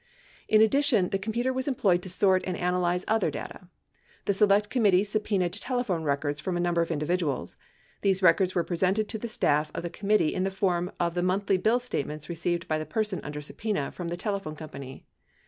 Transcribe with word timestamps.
In 0.47 0.63
addition, 0.63 1.09
the 1.09 1.19
computer 1.19 1.53
was 1.53 1.67
employed 1.67 2.01
to 2.01 2.09
sort 2.09 2.43
and 2.47 2.57
analyze 2.57 3.05
other 3.07 3.29
data. 3.29 3.67
The 4.25 4.33
Select 4.33 4.71
Committee 4.71 5.03
subpenaed 5.03 5.53
telephone 5.61 6.01
records 6.01 6.39
from 6.39 6.57
a 6.57 6.59
num 6.59 6.73
ber 6.73 6.81
of 6.81 6.89
individuals. 6.89 7.55
These 8.01 8.23
records 8.23 8.55
wore 8.55 8.63
presented 8.63 9.07
to 9.09 9.19
the 9.19 9.27
staff 9.27 9.69
of 9.75 9.83
the 9.83 9.91
committee 9.91 10.33
in 10.33 10.43
the 10.43 10.49
form 10.49 10.91
of 10.99 11.13
the 11.13 11.21
monthly 11.21 11.57
bill 11.57 11.77
statements 11.77 12.29
received 12.29 12.67
by 12.67 12.79
the 12.79 12.85
person 12.87 13.19
under 13.23 13.41
sub 13.43 13.57
pen 13.59 13.77
a 13.77 13.91
from 13.91 14.07
the 14.07 14.17
telephone 14.17 14.55
company. 14.55 15.05